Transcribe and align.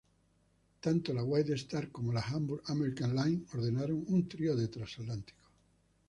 Tanto 0.79 1.13
la 1.13 1.21
White 1.23 1.53
Star 1.57 1.91
como 1.91 2.11
la 2.11 2.21
Hamburg 2.21 2.63
America 2.71 3.07
Line 3.07 3.43
ordenaron 3.53 4.03
un 4.07 4.27
trío 4.27 4.55
de 4.55 4.67
transatlánticos. 4.67 5.45